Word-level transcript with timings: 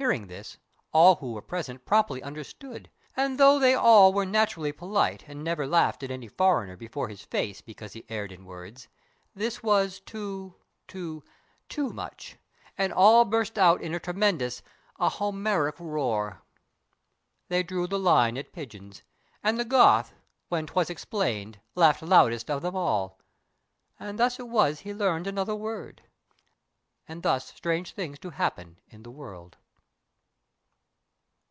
Hearing 0.00 0.28
this, 0.28 0.56
All 0.92 1.16
who 1.16 1.34
were 1.34 1.42
present 1.42 1.84
promptly 1.84 2.22
understood; 2.22 2.88
And 3.18 3.36
though 3.36 3.58
they 3.58 3.74
all 3.74 4.14
were 4.14 4.24
naturally 4.24 4.72
polite, 4.72 5.24
And 5.28 5.44
never 5.44 5.66
laughed 5.66 6.02
at 6.02 6.10
any 6.10 6.26
foreigner 6.26 6.74
Before 6.74 7.08
his 7.10 7.20
face, 7.22 7.60
because 7.60 7.92
he 7.92 8.06
erred 8.08 8.32
in 8.32 8.46
words, 8.46 8.88
This 9.34 9.62
was 9.62 10.00
too—too—too 10.06 11.90
much, 11.90 12.38
and 12.78 12.94
all 12.94 13.26
burst 13.26 13.58
out 13.58 13.82
In 13.82 13.92
a 13.94 14.00
tremendous—an 14.00 15.10
Homeric 15.18 15.78
roar. 15.78 16.40
They 17.48 17.62
drew 17.62 17.86
the 17.86 17.98
line 17.98 18.38
at 18.38 18.54
pigeons; 18.54 19.02
and 19.42 19.60
the 19.60 19.66
Goth 19.66 20.14
When 20.48 20.64
'twas 20.66 20.88
explained 20.88 21.60
laughed 21.74 22.00
loudest 22.00 22.50
of 22.50 22.62
them 22.62 22.74
all; 22.74 23.18
And 23.98 24.18
thus 24.18 24.38
it 24.40 24.48
was 24.48 24.80
he 24.80 24.94
learned 24.94 25.26
another 25.26 25.54
word. 25.54 26.00
And 27.06 27.22
thus 27.22 27.48
strange 27.52 27.92
things 27.92 28.18
do 28.18 28.30
happen 28.30 28.80
in 28.88 29.02
the 29.02 29.10
world. 29.10 29.58